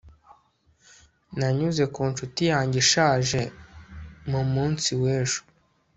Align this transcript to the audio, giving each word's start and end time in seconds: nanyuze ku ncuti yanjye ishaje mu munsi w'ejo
nanyuze 1.37 1.83
ku 1.93 2.01
ncuti 2.09 2.43
yanjye 2.51 2.77
ishaje 2.83 3.41
mu 4.31 4.41
munsi 4.53 4.89
w'ejo 5.01 5.41